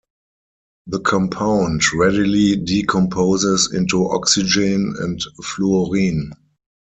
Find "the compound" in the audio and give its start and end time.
0.87-1.83